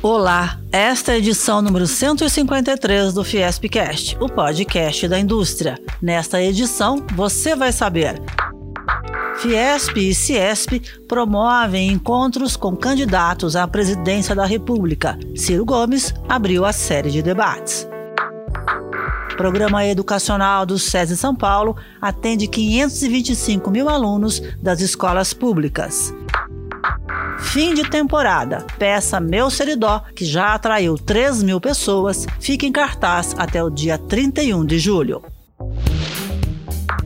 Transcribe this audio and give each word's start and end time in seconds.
Olá, 0.00 0.60
esta 0.70 1.10
é 1.10 1.14
a 1.16 1.18
edição 1.18 1.60
número 1.60 1.84
153 1.84 3.12
do 3.12 3.24
Fiespcast, 3.24 4.16
o 4.20 4.28
podcast 4.28 5.08
da 5.08 5.18
indústria. 5.18 5.76
Nesta 6.00 6.40
edição, 6.40 7.04
você 7.16 7.56
vai 7.56 7.72
saber. 7.72 8.22
Fiesp 9.38 9.96
e 9.96 10.14
Ciesp 10.14 10.80
promovem 11.08 11.90
encontros 11.90 12.56
com 12.56 12.76
candidatos 12.76 13.56
à 13.56 13.66
presidência 13.66 14.36
da 14.36 14.46
República. 14.46 15.18
Ciro 15.34 15.64
Gomes 15.64 16.14
abriu 16.28 16.64
a 16.64 16.72
série 16.72 17.10
de 17.10 17.20
debates. 17.20 17.88
Programa 19.36 19.84
Educacional 19.84 20.64
do 20.64 20.78
SESI 20.78 21.16
São 21.16 21.34
Paulo 21.34 21.76
atende 22.00 22.46
525 22.46 23.68
mil 23.68 23.88
alunos 23.88 24.40
das 24.62 24.80
escolas 24.80 25.32
públicas. 25.32 26.14
Fim 27.38 27.72
de 27.72 27.88
temporada. 27.88 28.66
Peça 28.78 29.20
Meu 29.20 29.50
Seridó, 29.50 30.02
que 30.14 30.24
já 30.24 30.54
atraiu 30.54 30.96
3 30.96 31.42
mil 31.42 31.60
pessoas, 31.60 32.26
fica 32.40 32.66
em 32.66 32.72
cartaz 32.72 33.34
até 33.38 33.62
o 33.62 33.70
dia 33.70 33.96
31 33.96 34.64
de 34.64 34.78
julho. 34.78 35.22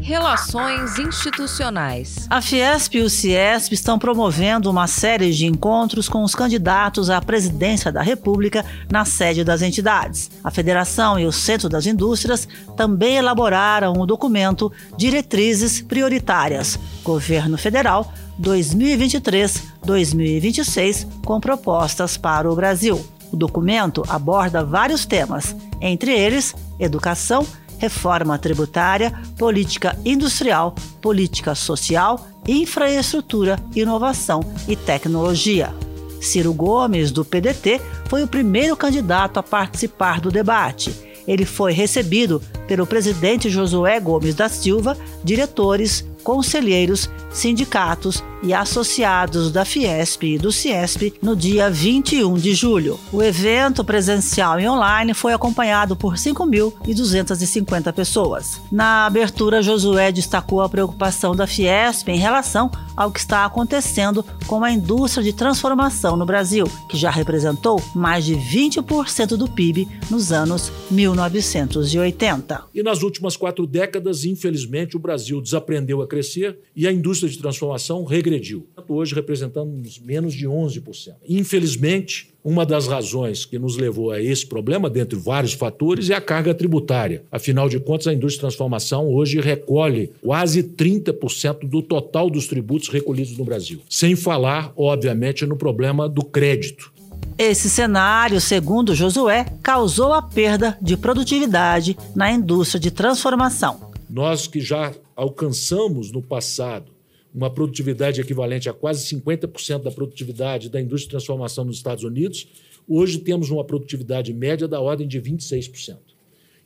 Relações 0.00 0.98
institucionais. 0.98 2.26
A 2.28 2.42
Fiesp 2.42 2.96
e 2.96 3.02
o 3.02 3.08
Ciesp 3.08 3.72
estão 3.72 4.00
promovendo 4.00 4.68
uma 4.68 4.88
série 4.88 5.30
de 5.30 5.46
encontros 5.46 6.08
com 6.08 6.24
os 6.24 6.34
candidatos 6.34 7.08
à 7.08 7.20
presidência 7.20 7.92
da 7.92 8.02
República 8.02 8.64
na 8.90 9.04
sede 9.04 9.44
das 9.44 9.62
entidades. 9.62 10.28
A 10.42 10.50
Federação 10.50 11.20
e 11.20 11.24
o 11.24 11.30
Centro 11.30 11.68
das 11.68 11.86
Indústrias 11.86 12.48
também 12.76 13.16
elaboraram 13.16 13.92
o 13.92 14.04
documento 14.04 14.72
Diretrizes 14.98 15.80
Prioritárias 15.80 16.76
Governo 17.04 17.56
Federal 17.56 18.12
2023-2026 18.42 21.06
com 21.24 21.40
propostas 21.40 22.16
para 22.16 22.50
o 22.50 22.54
Brasil. 22.54 23.04
O 23.32 23.36
documento 23.36 24.04
aborda 24.08 24.64
vários 24.64 25.06
temas, 25.06 25.56
entre 25.80 26.12
eles 26.12 26.54
educação, 26.78 27.46
reforma 27.78 28.38
tributária, 28.38 29.12
política 29.38 29.98
industrial, 30.04 30.74
política 31.00 31.54
social, 31.54 32.28
infraestrutura, 32.46 33.58
inovação 33.74 34.40
e 34.68 34.76
tecnologia. 34.76 35.74
Ciro 36.20 36.52
Gomes, 36.52 37.10
do 37.10 37.24
PDT, 37.24 37.80
foi 38.08 38.22
o 38.22 38.28
primeiro 38.28 38.76
candidato 38.76 39.38
a 39.38 39.42
participar 39.42 40.20
do 40.20 40.30
debate. 40.30 40.94
Ele 41.26 41.44
foi 41.44 41.72
recebido 41.72 42.40
pelo 42.68 42.86
presidente 42.86 43.50
Josué 43.50 43.98
Gomes 43.98 44.34
da 44.34 44.48
Silva, 44.48 44.96
diretores, 45.24 46.04
conselheiros, 46.22 47.10
sindicatos 47.30 48.22
e 48.42 48.52
associados 48.52 49.50
da 49.52 49.64
Fiesp 49.64 50.24
e 50.24 50.38
do 50.38 50.50
Ciesp 50.50 51.14
no 51.22 51.36
dia 51.36 51.70
21 51.70 52.34
de 52.34 52.54
julho. 52.54 52.98
O 53.12 53.22
evento 53.22 53.84
presencial 53.84 54.58
e 54.58 54.68
online 54.68 55.14
foi 55.14 55.32
acompanhado 55.32 55.94
por 55.94 56.14
5.250 56.14 57.92
pessoas. 57.92 58.60
Na 58.70 59.06
abertura, 59.06 59.62
Josué 59.62 60.10
destacou 60.10 60.60
a 60.60 60.68
preocupação 60.68 61.36
da 61.36 61.46
Fiesp 61.46 62.08
em 62.08 62.18
relação 62.18 62.70
ao 62.96 63.10
que 63.10 63.20
está 63.20 63.44
acontecendo 63.44 64.24
com 64.46 64.64
a 64.64 64.70
indústria 64.70 65.24
de 65.24 65.32
transformação 65.32 66.16
no 66.16 66.26
Brasil, 66.26 66.66
que 66.88 66.96
já 66.96 67.10
representou 67.10 67.80
mais 67.94 68.24
de 68.24 68.34
20% 68.34 69.36
do 69.36 69.48
PIB 69.48 69.88
nos 70.10 70.32
anos 70.32 70.72
1980. 70.90 72.64
E 72.74 72.82
nas 72.82 73.02
últimas 73.02 73.36
quatro 73.36 73.66
décadas, 73.66 74.24
infelizmente, 74.24 74.96
o 74.96 75.00
Brasil 75.00 75.40
desaprendeu 75.40 76.02
a 76.02 76.06
crescer 76.12 76.58
e 76.76 76.86
a 76.86 76.92
indústria 76.92 77.30
de 77.30 77.38
transformação 77.38 78.04
regrediu. 78.04 78.66
Hoje 78.86 79.14
representamos 79.14 79.98
menos 79.98 80.34
de 80.34 80.46
11%. 80.46 81.14
Infelizmente, 81.26 82.34
uma 82.44 82.66
das 82.66 82.86
razões 82.86 83.46
que 83.46 83.58
nos 83.58 83.78
levou 83.78 84.10
a 84.10 84.20
esse 84.20 84.44
problema, 84.44 84.90
dentre 84.90 85.18
vários 85.18 85.54
fatores, 85.54 86.10
é 86.10 86.14
a 86.14 86.20
carga 86.20 86.52
tributária. 86.52 87.24
Afinal 87.32 87.66
de 87.66 87.80
contas, 87.80 88.08
a 88.08 88.12
indústria 88.12 88.40
de 88.40 88.40
transformação 88.40 89.08
hoje 89.08 89.40
recolhe 89.40 90.10
quase 90.20 90.62
30% 90.62 91.66
do 91.66 91.80
total 91.80 92.28
dos 92.28 92.46
tributos 92.46 92.88
recolhidos 92.88 93.38
no 93.38 93.44
Brasil. 93.44 93.80
Sem 93.88 94.14
falar, 94.14 94.70
obviamente, 94.76 95.46
no 95.46 95.56
problema 95.56 96.06
do 96.08 96.22
crédito. 96.22 96.92
Esse 97.38 97.70
cenário, 97.70 98.38
segundo 98.38 98.94
Josué, 98.94 99.46
causou 99.62 100.12
a 100.12 100.20
perda 100.20 100.76
de 100.82 100.94
produtividade 100.96 101.96
na 102.14 102.30
indústria 102.30 102.78
de 102.78 102.90
transformação. 102.90 103.91
Nós 104.12 104.46
que 104.46 104.60
já 104.60 104.94
alcançamos 105.16 106.12
no 106.12 106.20
passado 106.20 106.92
uma 107.34 107.48
produtividade 107.48 108.20
equivalente 108.20 108.68
a 108.68 108.72
quase 108.74 109.06
50% 109.06 109.84
da 109.84 109.90
produtividade 109.90 110.68
da 110.68 110.78
indústria 110.78 111.06
de 111.06 111.12
transformação 111.12 111.64
nos 111.64 111.78
Estados 111.78 112.04
Unidos, 112.04 112.46
hoje 112.86 113.20
temos 113.20 113.48
uma 113.48 113.64
produtividade 113.64 114.30
média 114.34 114.68
da 114.68 114.78
ordem 114.78 115.08
de 115.08 115.18
26%. 115.18 115.96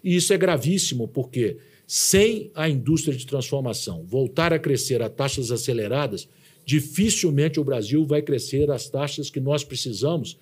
E 0.03 0.17
isso 0.17 0.33
é 0.33 0.37
gravíssimo, 0.37 1.07
porque 1.07 1.59
sem 1.87 2.51
a 2.53 2.69
indústria 2.69 3.17
de 3.17 3.25
transformação 3.25 4.05
voltar 4.05 4.53
a 4.53 4.59
crescer 4.59 5.01
a 5.01 5.09
taxas 5.09 5.53
aceleradas, 5.53 6.29
dificilmente 6.65 7.61
o 7.61 7.65
Brasil 7.65 8.05
vai 8.05 8.23
crescer 8.23 8.73
às 8.73 8.89
taxas 8.89 9.31
que 9.31 9.39
nós 9.39 9.63
precisamos, 9.63 10.37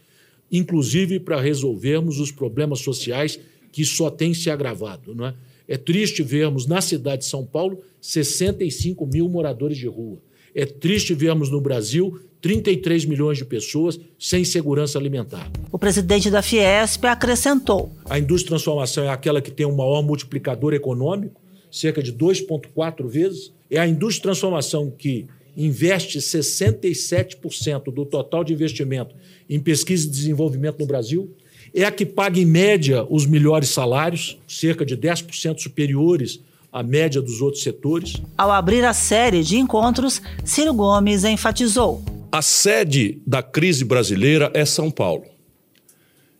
inclusive 0.50 1.20
para 1.20 1.38
resolvermos 1.38 2.18
os 2.18 2.32
problemas 2.32 2.80
sociais 2.80 3.38
que 3.70 3.84
só 3.84 4.08
têm 4.08 4.32
se 4.32 4.48
agravado. 4.48 5.14
Não 5.14 5.26
é? 5.26 5.34
É 5.66 5.76
triste 5.76 6.22
vermos 6.22 6.66
na 6.66 6.80
cidade 6.80 7.22
de 7.22 7.28
São 7.28 7.44
Paulo 7.44 7.80
65 8.00 9.06
mil 9.06 9.28
moradores 9.28 9.78
de 9.78 9.86
rua. 9.86 10.18
É 10.54 10.66
triste 10.66 11.14
vermos 11.14 11.50
no 11.50 11.60
Brasil 11.60 12.20
33 12.40 13.06
milhões 13.06 13.38
de 13.38 13.44
pessoas 13.44 13.98
sem 14.18 14.44
segurança 14.44 14.98
alimentar. 14.98 15.50
O 15.72 15.78
presidente 15.78 16.30
da 16.30 16.42
Fiesp 16.42 17.06
acrescentou: 17.06 17.90
A 18.04 18.18
indústria 18.18 18.44
de 18.44 18.48
transformação 18.50 19.04
é 19.04 19.08
aquela 19.08 19.40
que 19.40 19.50
tem 19.50 19.64
o 19.64 19.74
maior 19.74 20.02
multiplicador 20.02 20.74
econômico, 20.74 21.40
cerca 21.70 22.02
de 22.02 22.12
2,4 22.12 23.08
vezes. 23.08 23.50
É 23.70 23.78
a 23.78 23.88
indústria 23.88 24.18
de 24.18 24.22
transformação 24.22 24.90
que 24.90 25.26
investe 25.56 26.18
67% 26.18 27.92
do 27.92 28.04
total 28.04 28.44
de 28.44 28.52
investimento 28.52 29.14
em 29.48 29.58
pesquisa 29.58 30.06
e 30.06 30.10
desenvolvimento 30.10 30.78
no 30.80 30.86
Brasil 30.86 31.34
é 31.74 31.84
a 31.84 31.90
que 31.90 32.06
paga, 32.06 32.38
em 32.38 32.46
média, 32.46 33.04
os 33.10 33.26
melhores 33.26 33.70
salários, 33.70 34.38
cerca 34.46 34.86
de 34.86 34.96
10% 34.96 35.58
superiores 35.58 36.40
à 36.72 36.82
média 36.82 37.20
dos 37.20 37.42
outros 37.42 37.62
setores. 37.64 38.14
Ao 38.38 38.50
abrir 38.52 38.84
a 38.84 38.92
série 38.92 39.42
de 39.42 39.56
encontros, 39.58 40.22
Ciro 40.44 40.72
Gomes 40.72 41.24
enfatizou: 41.24 42.02
A 42.30 42.40
sede 42.40 43.18
da 43.26 43.42
crise 43.42 43.84
brasileira 43.84 44.50
é 44.54 44.64
São 44.64 44.90
Paulo. 44.90 45.24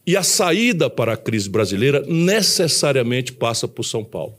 E 0.06 0.16
a 0.16 0.22
saída 0.22 0.88
para 0.88 1.14
a 1.14 1.16
crise 1.16 1.48
brasileira 1.48 2.04
necessariamente 2.06 3.32
passa 3.32 3.66
por 3.66 3.84
São 3.84 4.04
Paulo. 4.04 4.34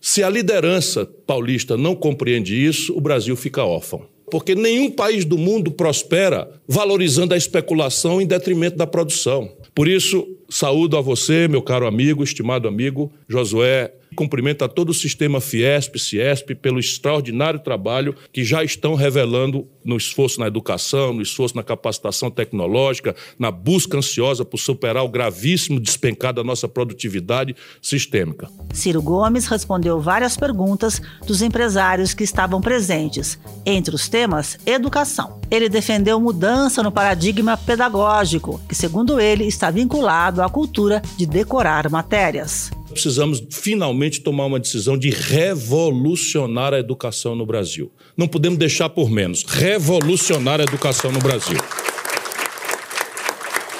Se 0.00 0.22
a 0.22 0.30
liderança 0.30 1.04
paulista 1.26 1.76
não 1.76 1.96
compreende 1.96 2.54
isso, 2.54 2.96
o 2.96 3.00
Brasil 3.00 3.34
fica 3.34 3.64
órfão. 3.64 4.06
Porque 4.30 4.54
nenhum 4.54 4.90
país 4.90 5.24
do 5.24 5.38
mundo 5.38 5.70
prospera 5.70 6.50
valorizando 6.66 7.34
a 7.34 7.36
especulação 7.36 8.20
em 8.20 8.26
detrimento 8.26 8.76
da 8.76 8.86
produção. 8.86 9.50
Por 9.74 9.88
isso, 9.88 10.26
saúdo 10.48 10.96
a 10.96 11.00
você, 11.00 11.46
meu 11.46 11.62
caro 11.62 11.86
amigo, 11.86 12.22
estimado 12.22 12.66
amigo 12.66 13.12
Josué. 13.28 13.92
Cumprimento 14.16 14.64
a 14.64 14.68
todo 14.68 14.88
o 14.88 14.94
sistema 14.94 15.38
Fiesp, 15.38 15.98
Ciesp, 15.98 16.54
pelo 16.54 16.80
extraordinário 16.80 17.60
trabalho 17.60 18.16
que 18.32 18.42
já 18.42 18.64
estão 18.64 18.94
revelando 18.94 19.68
no 19.84 19.96
esforço 19.96 20.40
na 20.40 20.46
educação, 20.46 21.12
no 21.12 21.20
esforço 21.20 21.54
na 21.54 21.62
capacitação 21.62 22.30
tecnológica, 22.30 23.14
na 23.38 23.50
busca 23.50 23.98
ansiosa 23.98 24.46
por 24.46 24.58
superar 24.58 25.04
o 25.04 25.08
gravíssimo 25.08 25.78
despencar 25.78 26.32
da 26.32 26.42
nossa 26.42 26.66
produtividade 26.66 27.54
sistêmica. 27.82 28.48
Ciro 28.72 29.02
Gomes 29.02 29.46
respondeu 29.46 30.00
várias 30.00 30.36
perguntas 30.36 31.00
dos 31.26 31.42
empresários 31.42 32.14
que 32.14 32.24
estavam 32.24 32.62
presentes. 32.62 33.38
Entre 33.64 33.94
os 33.94 34.08
temas, 34.08 34.58
educação. 34.64 35.38
Ele 35.50 35.68
defendeu 35.68 36.18
mudança 36.18 36.82
no 36.82 36.90
paradigma 36.90 37.56
pedagógico, 37.56 38.60
que, 38.68 38.74
segundo 38.74 39.20
ele, 39.20 39.44
está 39.44 39.70
vinculado 39.70 40.37
à 40.38 40.48
cultura 40.48 41.02
de 41.16 41.26
decorar 41.26 41.88
matérias. 41.90 42.70
Precisamos 42.90 43.42
finalmente 43.50 44.20
tomar 44.20 44.46
uma 44.46 44.58
decisão 44.58 44.96
de 44.96 45.10
revolucionar 45.10 46.74
a 46.74 46.78
educação 46.78 47.34
no 47.34 47.46
Brasil. 47.46 47.92
Não 48.16 48.26
podemos 48.26 48.58
deixar 48.58 48.88
por 48.88 49.10
menos. 49.10 49.44
Revolucionar 49.44 50.60
a 50.60 50.64
educação 50.64 51.12
no 51.12 51.18
Brasil. 51.18 51.58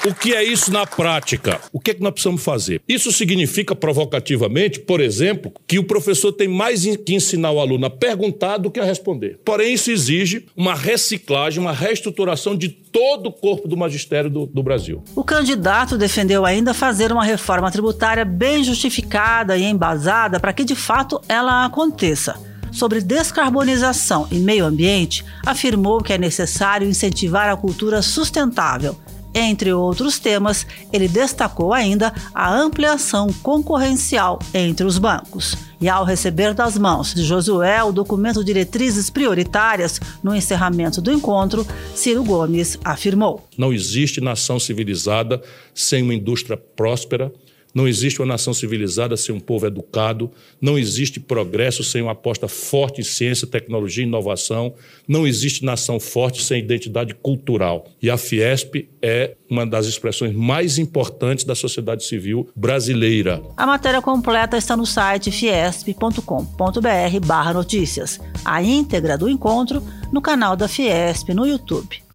O 0.08 0.14
que 0.14 0.34
é 0.34 0.42
isso 0.42 0.72
na 0.72 0.86
prática? 0.86 1.60
O 1.70 1.78
que 1.78 1.90
é 1.90 1.94
que 1.94 2.00
nós 2.00 2.12
precisamos 2.12 2.42
fazer? 2.42 2.80
Isso 2.88 3.12
significa 3.12 3.74
provocativamente, 3.74 4.80
por 4.80 5.02
exemplo, 5.02 5.52
que 5.66 5.78
o 5.78 5.84
professor 5.84 6.32
tem 6.32 6.48
mais 6.48 6.86
que 7.04 7.14
ensinar 7.14 7.50
o 7.50 7.60
aluno 7.60 7.84
a 7.84 7.90
perguntar 7.90 8.56
do 8.56 8.70
que 8.70 8.80
a 8.80 8.84
responder. 8.84 9.38
Porém, 9.44 9.74
isso 9.74 9.90
exige 9.90 10.46
uma 10.56 10.74
reciclagem, 10.74 11.60
uma 11.60 11.74
reestruturação 11.74 12.56
de 12.56 12.70
todo 12.70 13.26
o 13.26 13.32
corpo 13.32 13.68
do 13.68 13.76
magistério 13.76 14.30
do, 14.30 14.46
do 14.46 14.62
Brasil. 14.62 15.04
O 15.14 15.22
candidato 15.22 15.98
defendeu 15.98 16.46
ainda 16.46 16.72
fazer 16.72 17.12
uma 17.12 17.22
reforma 17.22 17.70
tributária 17.70 18.24
bem 18.24 18.64
justificada 18.64 19.58
e 19.58 19.64
embasada 19.64 20.40
para 20.40 20.54
que 20.54 20.64
de 20.64 20.74
fato 20.74 21.20
ela 21.28 21.66
aconteça 21.66 22.40
sobre 22.72 23.02
descarbonização 23.02 24.26
e 24.30 24.36
meio 24.36 24.64
ambiente, 24.64 25.22
afirmou 25.44 26.02
que 26.02 26.14
é 26.14 26.18
necessário 26.18 26.88
incentivar 26.88 27.50
a 27.50 27.56
cultura 27.58 28.00
sustentável 28.00 28.96
Entre 29.34 29.72
outros 29.72 30.18
temas, 30.18 30.66
ele 30.92 31.08
destacou 31.08 31.72
ainda 31.72 32.12
a 32.34 32.52
ampliação 32.52 33.32
concorrencial 33.42 34.38
entre 34.52 34.86
os 34.86 34.98
bancos. 34.98 35.56
E 35.80 35.88
ao 35.88 36.04
receber 36.04 36.54
das 36.54 36.76
mãos 36.76 37.14
de 37.14 37.22
Josué 37.22 37.82
o 37.84 37.92
documento 37.92 38.42
Diretrizes 38.44 39.10
Prioritárias 39.10 40.00
no 40.22 40.34
encerramento 40.34 41.00
do 41.00 41.12
encontro, 41.12 41.66
Ciro 41.94 42.24
Gomes 42.24 42.78
afirmou: 42.84 43.46
Não 43.56 43.72
existe 43.72 44.20
nação 44.20 44.58
civilizada 44.58 45.40
sem 45.72 46.02
uma 46.02 46.14
indústria 46.14 46.56
próspera 46.56 47.32
não 47.74 47.86
existe 47.86 48.20
uma 48.20 48.26
nação 48.26 48.54
civilizada 48.54 49.16
sem 49.16 49.34
um 49.34 49.40
povo 49.40 49.66
educado. 49.66 50.30
Não 50.60 50.78
existe 50.78 51.18
progresso 51.20 51.82
sem 51.84 52.02
uma 52.02 52.12
aposta 52.12 52.48
forte 52.48 53.00
em 53.00 53.04
ciência, 53.04 53.46
tecnologia 53.46 54.04
e 54.04 54.06
inovação. 54.06 54.74
Não 55.06 55.26
existe 55.26 55.64
nação 55.64 55.98
forte 56.00 56.42
sem 56.42 56.60
identidade 56.60 57.14
cultural. 57.14 57.86
E 58.02 58.10
a 58.10 58.16
Fiesp 58.16 58.88
é 59.02 59.36
uma 59.50 59.66
das 59.66 59.86
expressões 59.86 60.34
mais 60.34 60.78
importantes 60.78 61.44
da 61.44 61.54
sociedade 61.54 62.04
civil 62.04 62.48
brasileira. 62.56 63.42
A 63.56 63.66
matéria 63.66 64.02
completa 64.02 64.56
está 64.56 64.76
no 64.76 64.86
site 64.86 65.30
fiesp.com.br/notícias. 65.30 68.18
A 68.44 68.60
íntegra 68.62 69.16
do 69.16 69.28
encontro 69.28 69.80
no 70.12 70.20
canal 70.20 70.56
da 70.56 70.66
Fiesp 70.68 71.32
no 71.34 71.46
YouTube. 71.46 72.07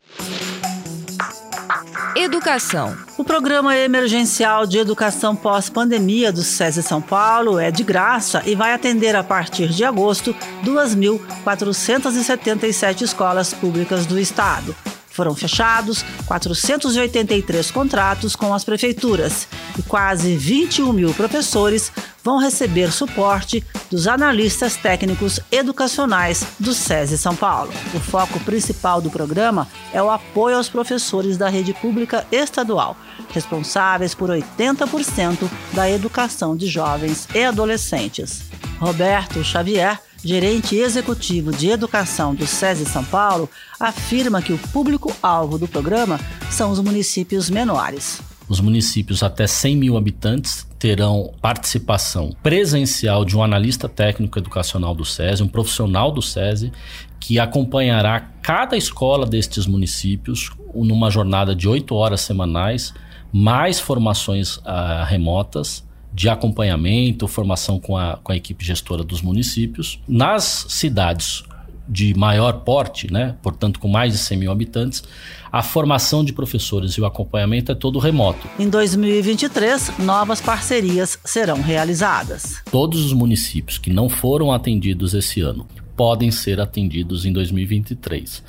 Educação. 2.15 2.95
O 3.18 3.24
programa 3.24 3.75
emergencial 3.75 4.68
de 4.68 4.77
educação 4.77 5.36
pós-pandemia 5.36 6.31
do 6.31 6.44
SESI 6.44 6.83
São 6.83 7.01
Paulo 7.01 7.57
é 7.57 7.71
de 7.71 7.83
graça 7.83 8.44
e 8.45 8.54
vai 8.54 8.71
atender 8.71 9.15
a 9.15 9.24
partir 9.24 9.69
de 9.69 9.83
agosto 9.83 10.31
2.477 10.63 13.01
escolas 13.01 13.51
públicas 13.51 14.06
do 14.06 14.19
estado. 14.19 14.75
Foram 15.13 15.36
fechados 15.36 16.04
483 16.25 17.69
contratos 17.69 18.36
com 18.36 18.51
as 18.51 18.63
prefeituras 18.63 19.48
e 19.77 19.83
quase 19.83 20.36
21 20.36 20.92
mil 20.92 21.13
professores 21.13 21.92
vão 22.24 22.39
receber 22.39 22.92
suporte 22.92 23.63
dos 23.92 24.07
analistas 24.07 24.75
técnicos 24.75 25.39
educacionais 25.51 26.44
do 26.60 26.74
SESI 26.74 27.19
São 27.19 27.36
Paulo. 27.36 27.71
O 27.94 28.00
foco 28.00 28.39
principal 28.39 29.01
do 29.01 29.12
programa 29.12 29.68
é 29.94 30.01
o 30.01 30.10
apoio 30.10 30.57
aos 30.57 30.68
professores 30.68 31.38
da 31.38 31.48
rede 31.48 31.75
pública 31.75 32.25
estadual, 32.31 32.98
responsáveis 33.31 34.16
por 34.16 34.31
80% 34.31 35.48
da 35.74 35.88
educação 35.88 36.57
de 36.57 36.66
jovens 36.66 37.27
e 37.36 37.44
adolescentes. 37.44 38.42
Roberto 38.80 39.44
Xavier 39.44 40.00
gerente 40.24 40.75
executivo 40.75 41.52
de 41.52 41.70
educação 41.70 42.34
do 42.34 42.48
SESI 42.48 42.86
São 42.86 43.04
Paulo, 43.04 43.50
afirma 43.80 44.42
que 44.42 44.54
o 44.54 44.58
público-alvo 44.58 45.58
do 45.58 45.68
programa 45.68 46.20
são 46.50 46.72
os 46.72 46.80
municípios 46.80 47.50
menores. 47.50 48.22
Os 48.48 48.60
municípios 48.60 49.24
até 49.24 49.48
100 49.48 49.75
mil 49.75 49.98
habitantes 49.98 50.68
terão 50.78 51.34
participação 51.42 52.36
presencial 52.44 53.24
de 53.24 53.38
um 53.38 53.44
analista 53.44 53.88
técnico 53.88 54.38
educacional 54.38 54.94
do 54.94 55.06
SESI, 55.06 55.44
um 55.44 55.48
profissional 55.48 56.12
do 56.12 56.22
SESI, 56.22 56.72
que 57.19 57.40
acompanhará 57.40 58.19
cada 58.42 58.76
escola 58.76 59.26
destes 59.26 59.66
municípios 59.66 60.52
numa 60.74 61.10
jornada 61.10 61.56
de 61.56 61.69
oito 61.69 61.96
horas 61.96 62.22
semanais, 62.22 62.94
mais 63.31 63.80
formações 63.80 64.58
uh, 64.58 65.06
remotas 65.08 65.84
de 66.13 66.30
acompanhamento, 66.30 67.27
formação 67.27 67.80
com 67.80 67.98
a, 67.98 68.18
com 68.24 68.31
a 68.31 68.36
equipe 68.36 68.63
gestora 68.63 69.04
dos 69.04 69.21
municípios. 69.21 70.00
Nas 70.07 70.65
cidades 70.69 71.44
de 71.88 72.13
maior 72.13 72.62
porte, 72.62 73.12
né, 73.12 73.36
portanto 73.42 73.80
com 73.80 73.88
mais 73.88 74.13
de 74.13 74.19
100 74.19 74.38
mil 74.38 74.51
habitantes, 74.51 75.04
a 75.51 75.62
formação 75.62 76.24
de 76.24 76.31
professores 76.31 76.94
e 76.94 77.01
o 77.01 77.06
acompanhamento 77.06 77.71
é 77.71 77.75
todo 77.75 78.00
remoto. 78.00 78.48
Em 78.57 78.69
2023, 78.69 80.00
novas 80.00 80.39
parcerias 80.39 81.19
serão 81.25 81.62
realizadas. 81.62 82.62
Todos 82.71 83.04
os 83.04 83.13
municípios 83.13 83.77
que 83.77 83.92
não 83.92 84.07
foram 84.07 84.51
atendidos 84.51 85.13
esse 85.13 85.42
ano 85.42 85.68
podem 85.95 86.31
ser 86.31 86.59
atendidos 86.59 87.25
em 87.25 87.33
2023. 87.33 88.44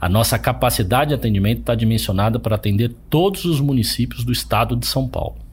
A 0.00 0.08
nossa 0.08 0.38
capacidade 0.38 1.08
de 1.08 1.14
atendimento 1.14 1.60
está 1.60 1.74
dimensionada 1.74 2.38
para 2.38 2.56
atender 2.56 2.94
todos 3.10 3.44
os 3.44 3.60
municípios 3.60 4.24
do 4.24 4.32
estado 4.32 4.76
de 4.76 4.86
São 4.86 5.08
Paulo. 5.08 5.45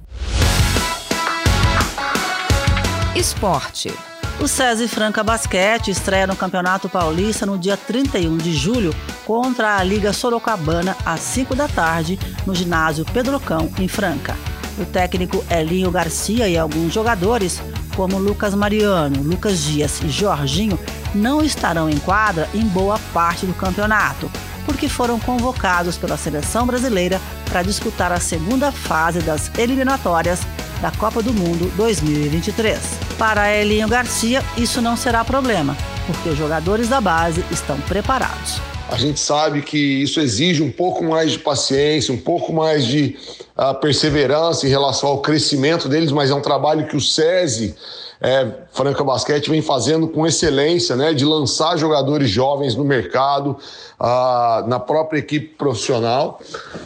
Esporte. 3.15 3.93
O 4.39 4.47
SESI 4.47 4.87
Franca 4.87 5.23
Basquete 5.23 5.91
estreia 5.91 6.25
no 6.25 6.35
Campeonato 6.35 6.89
Paulista 6.89 7.45
no 7.45 7.59
dia 7.59 7.77
31 7.77 8.37
de 8.37 8.51
julho 8.51 8.93
contra 9.23 9.77
a 9.77 9.83
Liga 9.83 10.11
Sorocabana 10.11 10.97
às 11.05 11.19
5 11.19 11.55
da 11.55 11.67
tarde 11.67 12.17
no 12.43 12.55
ginásio 12.55 13.05
Pedrocão, 13.05 13.71
em 13.77 13.87
Franca. 13.87 14.35
O 14.79 14.85
técnico 14.85 15.45
Elinho 15.47 15.91
Garcia 15.91 16.49
e 16.49 16.57
alguns 16.57 16.91
jogadores, 16.91 17.61
como 17.95 18.17
Lucas 18.17 18.55
Mariano, 18.55 19.21
Lucas 19.21 19.59
Dias 19.59 20.01
e 20.01 20.09
Jorginho, 20.09 20.79
não 21.13 21.43
estarão 21.43 21.87
em 21.87 21.99
quadra 21.99 22.49
em 22.51 22.65
boa 22.65 22.97
parte 23.13 23.45
do 23.45 23.53
campeonato, 23.53 24.29
porque 24.65 24.89
foram 24.89 25.19
convocados 25.19 25.97
pela 25.97 26.17
seleção 26.17 26.65
brasileira 26.65 27.21
para 27.45 27.61
disputar 27.61 28.11
a 28.11 28.19
segunda 28.19 28.71
fase 28.71 29.19
das 29.19 29.51
eliminatórias 29.55 30.39
da 30.83 30.91
Copa 30.91 31.23
do 31.23 31.33
Mundo 31.33 31.71
2023. 31.77 33.02
Para 33.17 33.53
Elinho 33.55 33.87
Garcia, 33.87 34.43
isso 34.57 34.81
não 34.81 34.97
será 34.97 35.23
problema, 35.23 35.77
porque 36.07 36.29
os 36.29 36.37
jogadores 36.37 36.89
da 36.89 36.99
base 36.99 37.43
estão 37.51 37.79
preparados. 37.81 38.59
A 38.89 38.97
gente 38.97 39.19
sabe 39.19 39.61
que 39.61 39.77
isso 39.77 40.19
exige 40.19 40.61
um 40.61 40.71
pouco 40.71 41.03
mais 41.03 41.31
de 41.31 41.39
paciência, 41.39 42.13
um 42.13 42.17
pouco 42.17 42.51
mais 42.51 42.85
de 42.85 43.15
uh, 43.57 43.73
perseverança 43.79 44.67
em 44.67 44.69
relação 44.69 45.09
ao 45.09 45.19
crescimento 45.19 45.87
deles, 45.87 46.11
mas 46.11 46.29
é 46.29 46.35
um 46.35 46.41
trabalho 46.41 46.87
que 46.87 46.95
o 46.95 47.01
SESI 47.01 47.75
é, 48.21 48.47
Franca 48.71 49.03
Basquete 49.03 49.49
vem 49.49 49.61
fazendo 49.61 50.07
com 50.07 50.25
excelência, 50.25 50.95
né, 50.95 51.13
de 51.13 51.25
lançar 51.25 51.77
jogadores 51.77 52.29
jovens 52.29 52.75
no 52.75 52.83
mercado, 52.83 53.57
ah, 53.99 54.63
na 54.67 54.79
própria 54.79 55.19
equipe 55.19 55.55
profissional. 55.55 56.39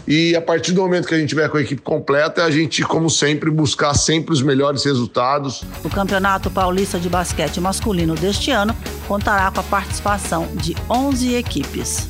E 0.07 0.35
a 0.35 0.41
partir 0.41 0.71
do 0.71 0.81
momento 0.81 1.07
que 1.07 1.13
a 1.13 1.17
gente 1.17 1.29
tiver 1.29 1.49
com 1.49 1.57
a 1.57 1.61
equipe 1.61 1.81
completa, 1.81 2.43
a 2.43 2.51
gente, 2.51 2.81
como 2.83 3.09
sempre, 3.09 3.51
buscar 3.51 3.93
sempre 3.93 4.33
os 4.33 4.41
melhores 4.41 4.83
resultados. 4.83 5.63
O 5.83 5.89
Campeonato 5.89 6.49
Paulista 6.49 6.99
de 6.99 7.09
Basquete 7.09 7.59
Masculino 7.59 8.15
deste 8.15 8.51
ano 8.51 8.75
contará 9.07 9.51
com 9.51 9.59
a 9.59 9.63
participação 9.63 10.47
de 10.55 10.75
11 10.89 11.35
equipes. 11.35 12.09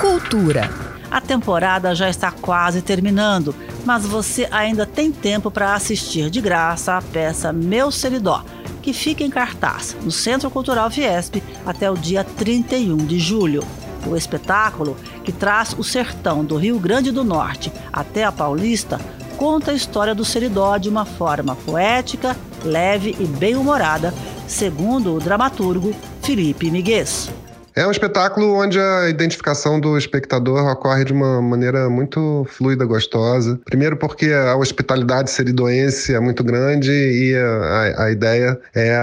Cultura. 0.00 0.87
A 1.10 1.20
temporada 1.20 1.94
já 1.94 2.10
está 2.10 2.30
quase 2.30 2.82
terminando, 2.82 3.54
mas 3.84 4.04
você 4.04 4.46
ainda 4.50 4.84
tem 4.84 5.10
tempo 5.10 5.50
para 5.50 5.74
assistir 5.74 6.28
de 6.28 6.40
graça 6.40 6.96
a 6.96 7.02
peça 7.02 7.52
Meu 7.52 7.90
Seridó, 7.90 8.44
que 8.82 8.92
fica 8.92 9.24
em 9.24 9.30
cartaz 9.30 9.96
no 10.02 10.10
Centro 10.10 10.50
Cultural 10.50 10.90
Fiesp 10.90 11.42
até 11.64 11.90
o 11.90 11.96
dia 11.96 12.22
31 12.22 12.96
de 12.98 13.18
julho. 13.18 13.64
O 14.06 14.16
espetáculo, 14.16 14.96
que 15.24 15.32
traz 15.32 15.74
o 15.78 15.82
sertão 15.82 16.44
do 16.44 16.56
Rio 16.56 16.78
Grande 16.78 17.10
do 17.10 17.24
Norte 17.24 17.72
até 17.90 18.24
a 18.24 18.32
Paulista, 18.32 19.00
conta 19.36 19.70
a 19.70 19.74
história 19.74 20.14
do 20.14 20.24
Seridó 20.24 20.76
de 20.76 20.90
uma 20.90 21.06
forma 21.06 21.56
poética, 21.56 22.36
leve 22.62 23.16
e 23.18 23.24
bem-humorada, 23.24 24.12
segundo 24.46 25.14
o 25.14 25.20
dramaturgo 25.20 25.94
Felipe 26.22 26.70
Miguez. 26.70 27.30
É 27.78 27.86
um 27.86 27.92
espetáculo 27.92 28.56
onde 28.56 28.76
a 28.76 29.08
identificação 29.08 29.78
do 29.78 29.96
espectador 29.96 30.66
ocorre 30.68 31.04
de 31.04 31.12
uma 31.12 31.40
maneira 31.40 31.88
muito 31.88 32.44
fluida, 32.50 32.84
gostosa. 32.84 33.60
Primeiro 33.64 33.96
porque 33.96 34.32
a 34.32 34.56
hospitalidade 34.56 35.30
seridoense 35.30 36.12
é 36.12 36.18
muito 36.18 36.42
grande 36.42 36.90
e 36.90 37.36
a, 37.36 38.06
a 38.06 38.10
ideia 38.10 38.58
é 38.74 38.98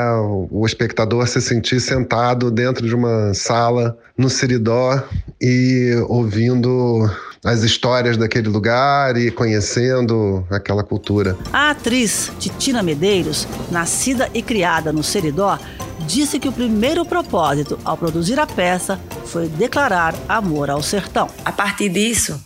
o 0.52 0.66
espectador 0.66 1.26
se 1.26 1.42
sentir 1.42 1.80
sentado 1.80 2.52
dentro 2.52 2.86
de 2.86 2.94
uma 2.94 3.34
sala 3.34 3.98
no 4.18 4.30
Seridó 4.30 5.02
e 5.42 5.96
ouvindo 6.10 7.10
as 7.46 7.64
histórias 7.64 8.18
daquele 8.18 8.50
lugar 8.50 9.16
e 9.16 9.32
conhecendo 9.32 10.46
aquela 10.50 10.84
cultura. 10.84 11.38
A 11.54 11.70
atriz 11.70 12.30
Titina 12.40 12.84
Medeiros, 12.84 13.48
nascida 13.72 14.30
e 14.34 14.42
criada 14.42 14.92
no 14.92 15.02
Seridó, 15.02 15.58
disse 16.06 16.40
que 16.40 16.48
o 16.48 16.52
primeiro 16.52 17.06
propósito 17.06 17.80
ao 17.84 17.98
produzir 17.98 18.40
a 18.40 18.48
peça 18.48 19.00
foi 19.26 19.50
declarar 19.50 20.16
amor 20.30 20.70
ao 20.70 20.82
sertão. 20.82 21.30
A 21.44 21.52
partir 21.52 21.90
disso, 21.90 22.42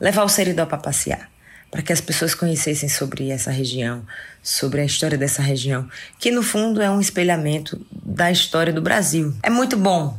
levar 0.00 0.24
o 0.24 0.28
Seridó 0.28 0.64
para 0.64 0.78
passear, 0.78 1.28
para 1.70 1.82
que 1.82 1.92
as 1.92 2.00
pessoas 2.00 2.34
conhecessem 2.34 2.88
sobre 2.88 3.30
essa 3.30 3.50
região, 3.50 4.02
sobre 4.42 4.80
a 4.80 4.84
história 4.84 5.18
dessa 5.18 5.42
região, 5.42 5.88
que 6.18 6.30
no 6.30 6.42
fundo 6.42 6.80
é 6.80 6.88
um 6.88 7.00
espelhamento 7.00 7.80
da 7.90 8.30
história 8.30 8.72
do 8.72 8.80
Brasil. 8.80 9.34
É 9.42 9.50
muito 9.50 9.76
bom 9.76 10.18